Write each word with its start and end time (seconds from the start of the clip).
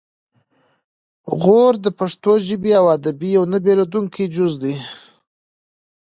غور 1.41 1.73
د 1.85 1.87
پښتو 1.99 2.33
ژبې 2.47 2.71
او 2.79 2.85
ادب 2.95 3.19
یو 3.35 3.43
نه 3.53 3.57
بیلیدونکی 3.65 4.25
جز 4.35 4.53
دی 4.63 4.75